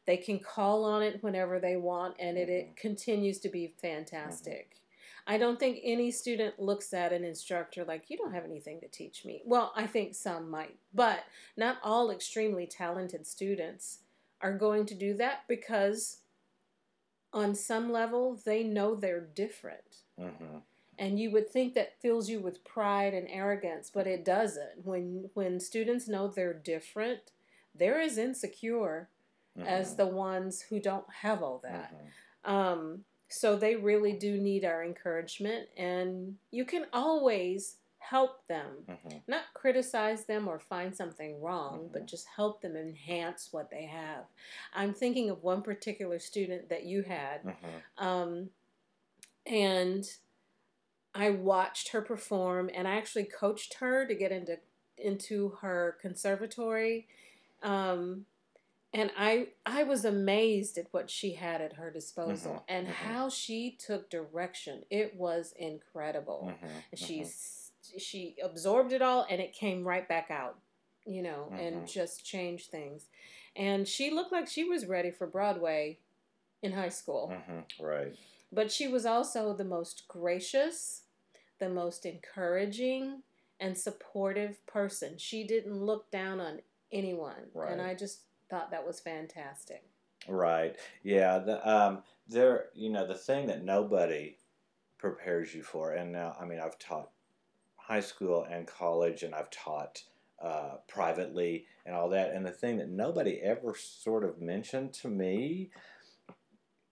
[0.07, 2.75] They can call on it whenever they want, and it, it mm-hmm.
[2.77, 4.77] continues to be fantastic.
[5.26, 8.88] I don't think any student looks at an instructor like, you don't have anything to
[8.88, 9.42] teach me.
[9.44, 11.24] Well, I think some might, but
[11.56, 14.00] not all extremely talented students
[14.40, 16.18] are going to do that because
[17.33, 20.02] on some level they know they're different.
[20.18, 20.59] Mm-hmm.
[20.98, 24.85] And you would think that fills you with pride and arrogance, but it doesn't.
[24.85, 27.33] When when students know they're different,
[27.74, 29.09] they're as insecure
[29.59, 29.66] mm-hmm.
[29.66, 31.94] as the ones who don't have all that.
[31.94, 32.54] Mm-hmm.
[32.54, 39.18] Um, so they really do need our encouragement, and you can always help them, mm-hmm.
[39.28, 41.92] not criticize them or find something wrong, mm-hmm.
[41.92, 44.24] but just help them enhance what they have.
[44.74, 48.04] I'm thinking of one particular student that you had, mm-hmm.
[48.04, 48.50] um,
[49.46, 50.04] and
[51.14, 54.58] I watched her perform, and I actually coached her to get into
[54.98, 57.06] into her conservatory.
[57.62, 58.26] Um,
[58.92, 62.92] and I I was amazed at what she had at her disposal Mhm, and mhm.
[62.92, 64.85] how she took direction.
[64.90, 66.53] It was incredible.
[66.53, 67.70] Mhm, And she mhm.
[67.98, 70.59] she absorbed it all and it came right back out,
[71.05, 73.09] you know, and just changed things.
[73.57, 75.98] And she looked like she was ready for Broadway
[76.62, 77.29] in high school.
[77.33, 78.16] Mhm, right.
[78.53, 81.05] But she was also the most gracious,
[81.59, 83.22] the most encouraging,
[83.59, 85.18] and supportive person.
[85.18, 87.50] She didn't look down on anyone.
[87.53, 87.72] Right.
[87.72, 89.84] And I just thought that was fantastic.
[90.28, 90.76] Right.
[91.02, 91.38] Yeah.
[91.38, 94.36] The um there you know the thing that nobody
[94.98, 97.10] prepares you for, and now I mean I've taught
[97.76, 100.02] high school and college, and I've taught
[100.40, 105.08] uh, privately and all that, and the thing that nobody ever sort of mentioned to
[105.08, 105.70] me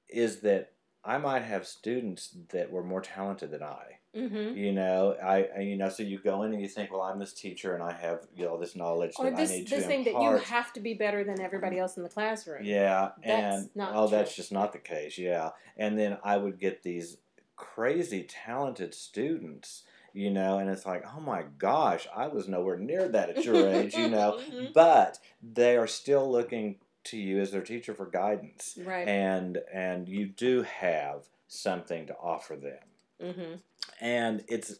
[0.08, 0.72] is that
[1.04, 3.97] I might have students that were more talented than I.
[4.16, 4.56] Mm-hmm.
[4.56, 7.34] You know, I you know, so you go in and you think, well, I'm this
[7.34, 9.86] teacher and I have you know this knowledge Or that this, I need this to
[9.88, 12.64] thing that you have to be better than everybody else in the classroom.
[12.64, 15.18] Yeah, That's and oh, that's just not the case.
[15.18, 17.18] Yeah, and then I would get these
[17.56, 19.82] crazy talented students,
[20.14, 23.68] you know, and it's like, oh my gosh, I was nowhere near that at your
[23.68, 24.72] age, you know, Mhm.
[24.72, 29.06] but they are still looking to you as their teacher for guidance, Right.
[29.06, 32.78] and and you do have something to offer them
[33.22, 33.54] mm-hmm.
[34.00, 34.78] and it's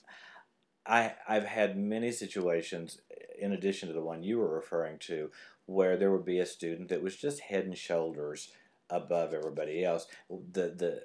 [0.87, 2.99] I I've had many situations
[3.39, 5.31] in addition to the one you were referring to
[5.67, 8.51] where there would be a student that was just head and shoulders
[8.91, 10.07] above everybody else.
[10.31, 11.03] The the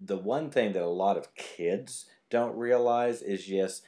[0.00, 3.82] the one thing that a lot of kids don't realize is yes,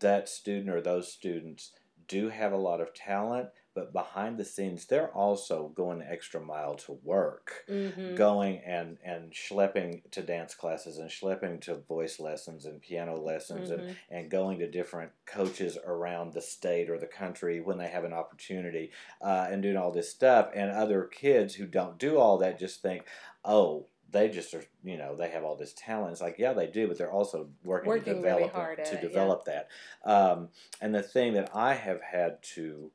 [0.00, 1.72] that student or those students
[2.06, 6.40] do have a lot of talent, but behind the scenes they're also going the extra
[6.40, 8.14] mile to work Mm-hmm.
[8.14, 13.70] going and and schlepping to dance classes and schlepping to voice lessons and piano lessons
[13.70, 13.96] and, Mhm.
[14.10, 18.12] and going to different coaches around the state or the country when they have an
[18.12, 22.58] opportunity uh, and doing all this stuff and other kids who don't do all that
[22.58, 23.04] just think
[23.44, 26.66] oh they just are you know they have all this talent it's like yeah they
[26.68, 29.00] do but they're also working, Working to really develop at to it, yeah.
[29.08, 29.68] develop that
[30.04, 32.90] um, and the thing that i have had to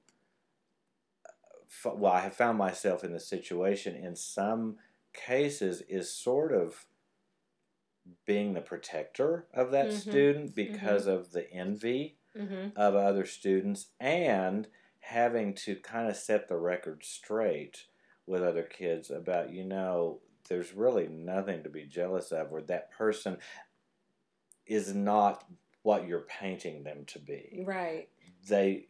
[1.85, 4.77] well, I have found myself in the situation in some
[5.13, 6.85] cases is sort of
[8.25, 9.93] being the protector of that Mhm.
[9.93, 12.69] student because of the envy Mm-hmm.
[12.75, 14.67] of other students and
[14.99, 17.85] having to kind of set the record straight
[18.27, 22.91] with other kids about, you know, there's really nothing to be jealous of, or that
[22.91, 23.37] person
[24.65, 25.45] is not
[25.83, 28.09] what you're painting them to be Right.
[28.47, 28.88] they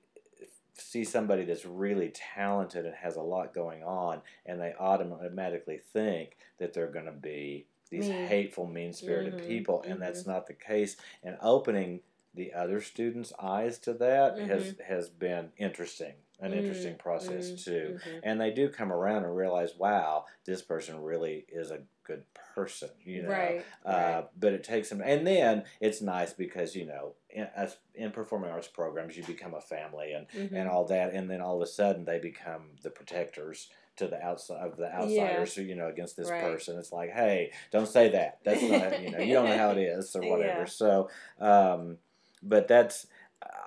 [0.80, 6.38] see somebody that's really talented and has a lot going on, and they automatically think
[6.60, 8.28] that they're going to be these Mean.
[8.28, 10.96] hateful, mean spirited Mhm, people, and that's not the case.
[11.24, 12.02] And opening
[12.36, 17.96] the other students' eyes to that has has been interesting, an interesting process Mm, too.
[17.98, 18.20] mhm.
[18.24, 22.24] And they do come around and realize, wow, this person really is a good
[22.56, 23.30] person, you know.
[23.30, 23.66] Right.
[23.86, 24.26] Uh, right.
[24.40, 28.50] but it takes them, and then it's nice because you know, in, as in performing
[28.52, 30.56] arts programs, you become a family and Mhm.
[30.60, 34.22] and all that, and then all of a sudden they become the protectors to the
[34.24, 36.42] outside of the outsiders, who you know, against this Right.
[36.42, 36.80] person.
[36.80, 38.40] It's like, hey, don't say that.
[38.44, 40.60] That's not, you know, you don't know how it is or whatever.
[40.60, 40.66] Yeah.
[40.66, 41.98] So, um,
[42.42, 43.08] but that's,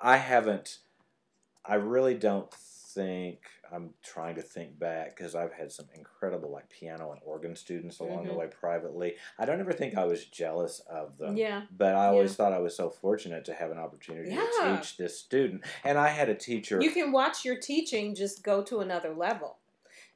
[0.01, 0.79] I haven't,
[1.63, 2.51] I really don't
[2.93, 3.39] think
[3.71, 7.99] I'm trying to think back because I've had some incredible like piano and organ students
[7.99, 8.37] along the Mhm.
[8.37, 9.15] way privately.
[9.39, 11.35] I don't ever think I was jealous of them.
[11.37, 11.65] Yeah.
[11.71, 12.35] But I always Yeah.
[12.35, 14.45] thought I was so fortunate to have an opportunity Yeah.
[14.61, 15.65] to teach this student.
[15.83, 16.79] And I had a teacher.
[16.81, 19.57] You can watch your teaching just go to another level,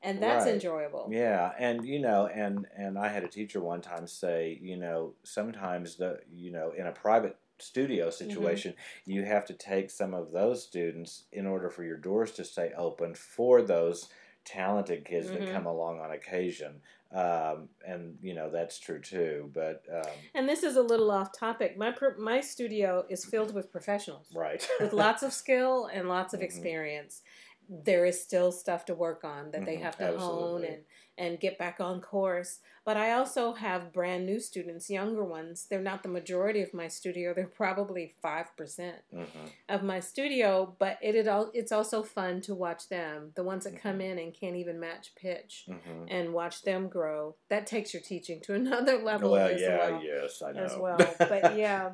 [0.02, 0.54] and that's Right.
[0.54, 1.08] enjoyable.
[1.12, 5.16] Yeah, and you know, and and I had a teacher one time say, you know,
[5.24, 8.60] sometimes the you know in a private studio Mm-hmm.
[8.60, 12.44] situation, you have to take some of those students in order for your doors to
[12.46, 14.10] stay open for those
[14.46, 15.34] talented kids Mhm.
[15.34, 16.82] that come along on occasion.
[17.12, 19.52] Um, and you know that's true too.
[19.54, 21.78] But um, And this is a little off topic.
[21.78, 26.42] My my studio is filled with professionals right, with lots of skill and lots of
[26.42, 26.42] Mhm.
[26.42, 27.22] experience.
[27.70, 30.84] There is still stuff to work on that they Mhm, have to hone and
[31.18, 32.60] and get back on course.
[32.86, 35.68] But I also have brand new students, younger ones.
[35.70, 37.34] They're not the majority of my studio.
[37.34, 39.24] They're probably five percent hmm
[39.70, 40.76] of my studio.
[40.80, 43.32] But it, it all it's also fun to watch them.
[43.36, 44.12] The ones that come Mhm.
[44.12, 45.66] in and can't even match pitch.
[45.68, 47.36] hmm And watch them grow.
[47.50, 50.02] That takes your teaching to another level Well, as yeah, well.
[50.04, 50.64] yes, I know.
[50.64, 51.16] As well.
[51.20, 51.92] But yeah.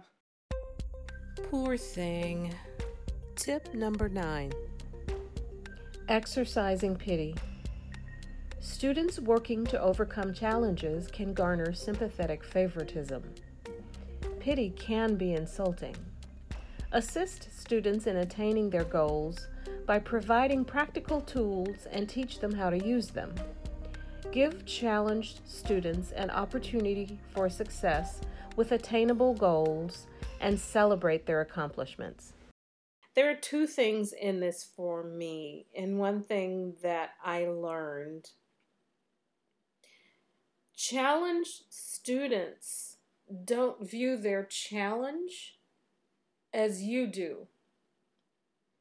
[1.49, 2.53] Poor thing.
[3.35, 4.51] Tip number nine.
[6.07, 7.35] Exercising pity.
[8.63, 13.21] Students working to overcome challenges can garner sympathetic favoritism.
[14.39, 15.93] Pity can be insulting.
[16.93, 19.47] Assist students in attaining their goals
[19.85, 23.35] by providing practical tools and teach them how to use them.
[24.31, 28.21] Give challenged students an opportunity for success
[28.55, 30.07] with attainable goals
[30.39, 32.31] and celebrate their accomplishments.
[33.13, 38.29] There are two things in this for me, and one thing that I learned
[40.89, 42.97] challenged students
[43.45, 45.57] don't view their challenge
[46.53, 47.47] as you do,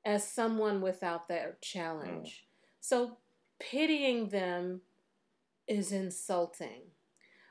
[0.04, 2.28] as someone without their challenge.
[2.28, 2.76] Mm.
[2.80, 3.16] So
[3.60, 4.80] pitying them
[5.68, 6.82] is insulting,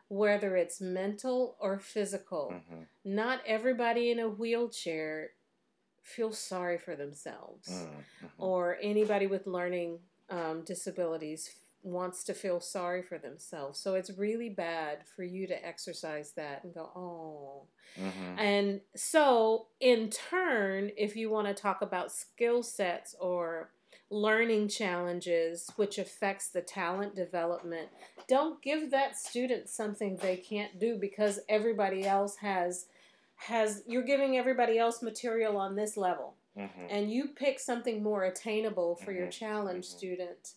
[0.09, 2.53] whether it's mental or physical.
[2.53, 2.81] Mm-hmm.
[3.05, 5.29] Not everybody in a wheelchair
[6.03, 8.27] feels sorry for themselves, mm-hmm.
[8.37, 9.99] or anybody with learning
[10.29, 13.79] um, disabilities wants to feel sorry for themselves.
[13.79, 17.63] So it's really bad for you to exercise that and go, oh.
[17.99, 18.39] Mm-hmm.
[18.39, 23.71] And so, in turn, if you want to talk about skill sets or
[24.11, 27.87] learning challenges which affects the talent development
[28.27, 32.87] don't give that student something they can't do because everybody else has
[33.37, 36.85] has you're giving everybody else material on this level mm-hmm.
[36.89, 39.21] and you pick something more attainable for mm-hmm.
[39.21, 39.97] your challenge mm-hmm.
[39.97, 40.53] student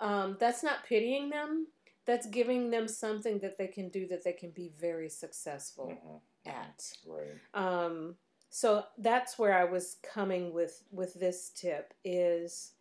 [0.00, 1.66] um, that's not pitying them
[2.06, 6.48] that's giving them something that they can do that they can be very successful mm-hmm.
[6.48, 8.14] at right um,
[8.50, 12.72] so that's where i was coming with with this tip is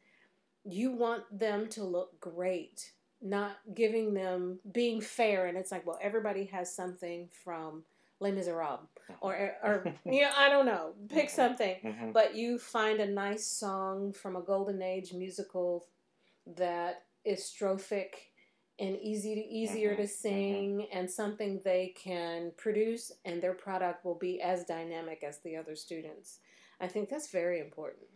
[0.66, 2.92] you want them to look great,
[3.22, 5.46] not giving them being fair.
[5.46, 7.84] And it's like, well, everybody has something from
[8.20, 8.88] Les Miserables,
[9.22, 11.36] or or you know, I don't know, pick mm-hmm.
[11.36, 11.76] something.
[11.84, 12.12] Mm-hmm.
[12.12, 15.86] But you find a nice song from a golden age musical
[16.58, 18.10] that is strophic
[18.80, 20.02] and easy to easier mm-hmm.
[20.02, 20.98] to sing mm-hmm.
[20.98, 25.76] and something they can produce and their product will be as dynamic as the other
[25.76, 26.40] students.
[26.80, 28.08] I think that's very important.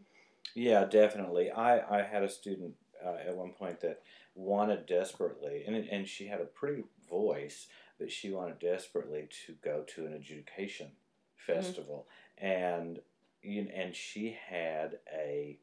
[0.55, 1.51] Yeah, definitely.
[1.51, 2.74] I, I had a student
[3.05, 4.01] uh, at one point that
[4.36, 7.68] wanted desperately, and and she had a pretty voice,
[7.99, 11.53] that she wanted desperately to go to an adjudication mm-hmm.
[11.53, 12.07] festival,
[12.41, 12.47] mm-hmm.
[12.47, 12.99] and
[13.41, 15.57] you and she had a,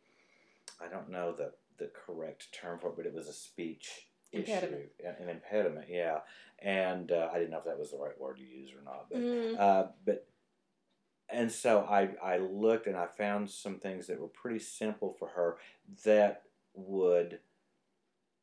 [0.81, 4.91] I don't know the the correct term for it, but it was a speech impediment.
[4.99, 5.87] issue, an impediment.
[5.91, 6.21] Yeah,
[6.59, 9.07] and uh, I didn't know if that was the right word to use or not,
[9.11, 9.57] but mm-hmm.
[9.59, 10.27] uh, but
[11.29, 15.29] and so I, I looked and I found some things that were pretty simple for
[15.29, 15.57] her
[16.05, 16.43] that
[16.75, 17.41] would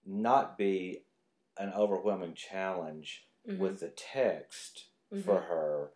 [0.06, 1.04] not be
[1.58, 3.62] an overwhelming challenge mm-hmm.
[3.62, 5.24] with the text mm-hmm.
[5.24, 5.92] for her,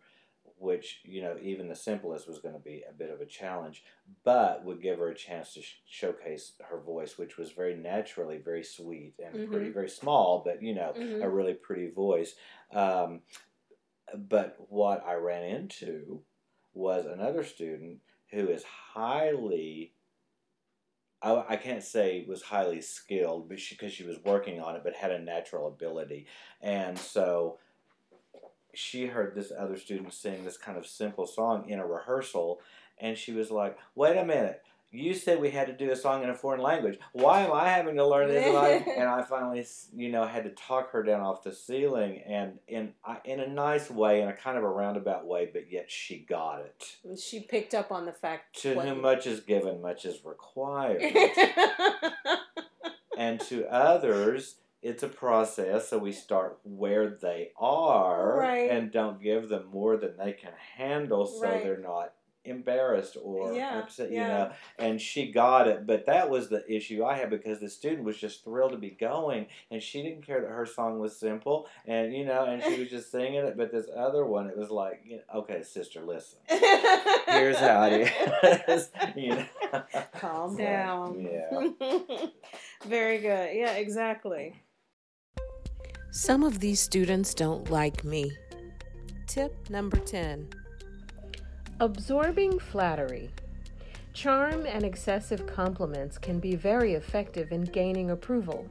[0.58, 3.84] which, you know, even the simplest was going to be a bit of a challenge,
[4.24, 8.38] but would give her a chance to sh- showcase her voice, which was very naturally
[8.38, 9.52] very sweet and mm-hmm.
[9.52, 11.26] pretty, very small, but, you know, a mm-hmm.
[11.26, 12.34] really pretty voice.
[12.72, 13.20] Um,
[14.14, 16.22] but what I ran into
[16.74, 17.98] was another student
[18.30, 19.92] who is highly
[21.20, 24.82] I, I can't say was highly skilled but because she, she was working on it
[24.84, 26.26] but had a natural ability
[26.60, 27.58] and so
[28.78, 32.60] she heard this other student sing this kind of simple song in a rehearsal
[32.98, 36.22] and she was like wait a minute you said we had to do a song
[36.22, 36.98] in a foreign language.
[37.12, 38.46] Why am I having to learn this?
[38.46, 42.94] and, I, finally, you know, had to talk her down off the ceiling, and in
[43.24, 46.62] in a nice way, in a kind of a roundabout way, but yet she got
[46.62, 47.18] it.
[47.20, 48.62] She picked up on the fact.
[48.62, 51.02] To whom much is given, much is required.
[53.18, 55.88] and to others, it's a process.
[55.88, 58.70] So we start where they are, right.
[58.70, 61.62] and don't give them more than they can handle, so right.
[61.62, 62.12] they're not
[62.48, 64.28] embarrassed or yeah, upset, you yeah.
[64.28, 64.52] know.
[64.78, 68.16] And she got it, but that was the issue I had because the student was
[68.16, 72.14] just thrilled to be going, and she didn't care that her song was simple, and
[72.14, 73.56] you know, and she was just singing it.
[73.56, 78.12] But this other one, it was like, you know, okay, sister, listen, here's how it
[78.68, 79.46] is, you know.
[80.14, 81.20] Calm down.
[81.20, 82.26] Yeah.
[82.86, 83.54] Very good.
[83.54, 84.54] Yeah, exactly.
[86.10, 88.32] Some of these students don't like me.
[89.26, 90.48] Tip number 10
[91.80, 93.28] Absorbing flattery.
[94.14, 98.66] Charm and excessive compliments can be very effective in gaining approval.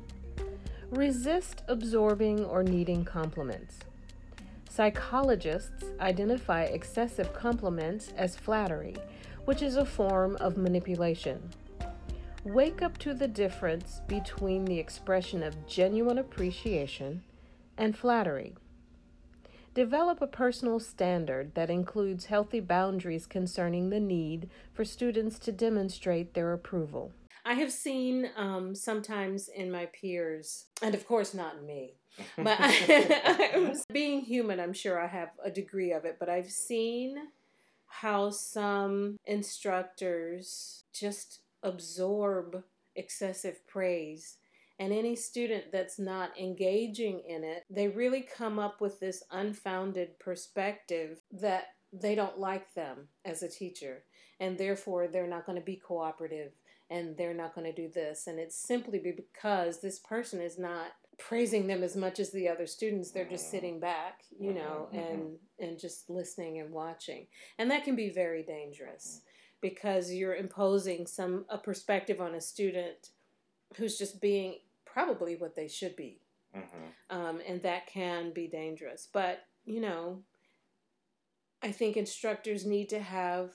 [0.89, 3.77] Resist absorbing or needing compliments.
[4.67, 8.95] Psychologists identify excessive compliments as flattery,
[9.45, 11.51] which is a form of manipulation.
[12.47, 17.21] Wake up to the difference between the expression of genuine appreciation
[17.77, 18.55] and flattery.
[19.73, 26.35] Develop a personal standard that includes healthy boundaries concerning the need for students to demonstrate
[26.35, 27.11] their approval.
[27.43, 31.95] I have seen um, sometimes in my peers, and of course not me,
[32.37, 37.17] but I, being human, I'm sure I have a degree of it, but I've seen
[37.87, 42.63] how some instructors just absorb
[42.95, 44.37] excessive praise.
[44.79, 50.19] And any student that's not engaging in it, they really come up with this unfounded
[50.19, 54.03] perspective that they don't like them as a teacher,
[54.39, 56.51] and therefore they're not going to be cooperative
[56.89, 58.27] and they're not going to do this.
[58.27, 62.67] And it's simply because this person is not praising them as much as the other
[62.67, 63.11] students.
[63.11, 64.97] They're just sitting back you know mm-hmm.
[64.97, 67.27] and and just listening and watching.
[67.57, 69.21] And that can be very dangerous
[69.61, 73.09] because you're imposing some a perspective on a student
[73.75, 74.55] who's just being
[74.85, 76.21] probably what they should be
[76.55, 77.17] mm-hmm.
[77.17, 80.21] um, and that can be dangerous but you know
[81.61, 83.51] i think instructors need to have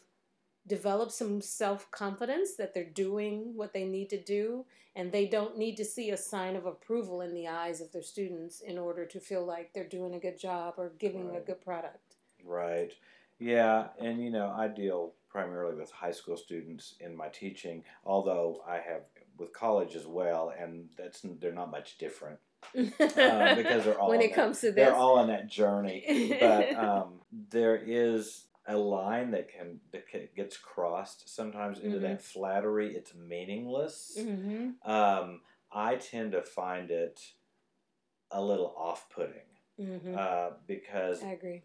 [0.67, 5.59] develop some self confidence that they're doing what they need to do, and they don't
[5.59, 9.05] need to see a sign of approval in the eyes of their students in order
[9.07, 11.39] to feel like they're doing a good job or giving right.
[11.39, 12.17] a good product.
[12.45, 12.93] Right.
[13.39, 18.63] Yeah, and you know, I deal primarily with high school students in my teaching, although
[18.69, 19.03] I have
[19.39, 22.39] with college as well, and that's they're not much different.
[22.79, 22.85] uh,
[23.57, 26.37] because they're all when it that, comes to this, they're all on that journey.
[26.39, 27.21] But um,
[27.51, 30.05] there is a line that can that
[30.37, 32.07] gets crossed sometimes into mm-hmm.
[32.07, 32.95] that flattery.
[32.95, 34.17] It's meaningless.
[34.19, 34.91] Mm-hmm.
[34.91, 35.41] Um,
[35.73, 37.21] I tend to find it
[38.31, 39.52] a little off-putting.
[39.81, 40.15] Mm-hmm.
[40.17, 41.23] Uh, because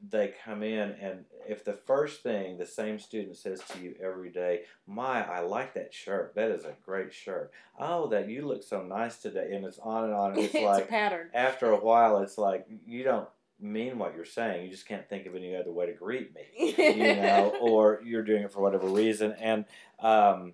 [0.09, 4.29] they come in and if the first thing the same student says to you every
[4.29, 6.33] day, "My, I like that shirt.
[6.35, 7.51] That is a great shirt.
[7.77, 10.31] Oh, that you look so nice today," and it's on and on.
[10.31, 11.27] And it's, it's like pattern.
[11.33, 13.27] After a while, it's like you don't
[13.59, 14.63] mean what you're saying.
[14.63, 18.23] You just can't think of any other way to greet me, you know, or you're
[18.23, 19.35] doing it for whatever reason.
[19.39, 19.65] And
[19.99, 20.53] um,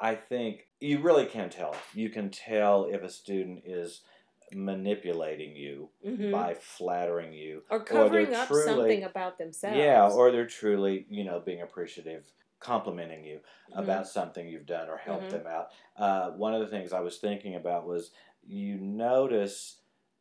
[0.00, 1.76] I think you really can tell.
[1.94, 4.00] You can tell if a student is
[4.54, 6.30] manipulating you mm-hmm.
[6.30, 9.76] by flattering you or covering or up truly, something about themselves.
[9.76, 12.24] Yeah, or they're truly, you know, being appreciative
[12.60, 13.36] complimenting you
[13.70, 13.78] mm-hmm.
[13.78, 15.44] about something you've done or helped mm-hmm.
[15.44, 15.68] them out.
[15.96, 18.10] Uh, one of the things I was thinking about was
[18.46, 19.78] you notice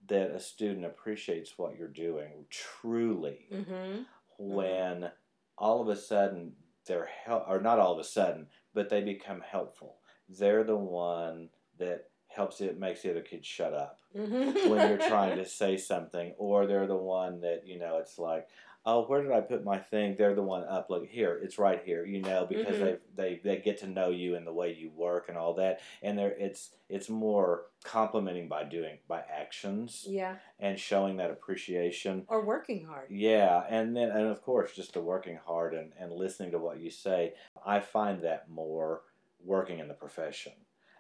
[0.08, 3.72] that a student appreciates what you're doing truly mm-hmm.
[3.72, 4.02] mm-hmm.
[4.38, 5.10] when
[5.58, 6.54] all of a sudden
[6.86, 9.98] they're help or not all of a sudden but they become helpful
[10.30, 11.50] they're the one
[11.80, 12.06] that
[12.38, 14.70] helps it makes the other kids shut up mm-hmm.
[14.70, 18.48] when you're trying to say something or they're the one that you know it's like
[18.88, 20.16] oh, where did I put my thing?
[20.18, 20.90] They're the one up.
[20.90, 22.06] Look here, it's right here.
[22.06, 22.96] You know, because mm-hmm.
[23.16, 25.82] they they they get to know you and the way you work and all that,
[26.02, 30.06] and there it's it's more complimenting by doing by actions.
[30.08, 30.38] Yeah.
[30.60, 32.26] And showing that appreciation.
[32.30, 33.08] Or working hard.
[33.12, 36.80] Yeah, and then and of course just the working hard and and listening to what
[36.80, 37.34] you say.
[37.64, 39.02] I find that more
[39.44, 40.54] working in the profession.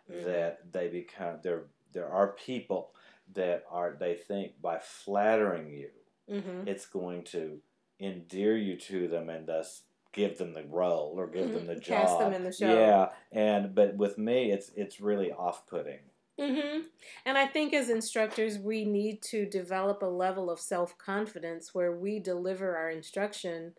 [0.10, 2.92] That they become there there are people
[3.34, 5.90] that are they think by flattering you
[6.32, 6.68] mm-hmm.
[6.68, 7.60] it's going to
[8.00, 9.84] endear you to them and thus
[10.18, 11.54] give them the role or give mm-hmm.
[11.54, 12.08] them the job.
[12.08, 12.74] Cast them in the show.
[12.74, 16.00] Yeah, and but with me, it's it's really off-putting.
[16.40, 16.82] Mm-hmm.
[17.26, 21.96] And I think as instructors, we need to develop a level of self confidence where
[21.96, 23.74] we deliver our instruction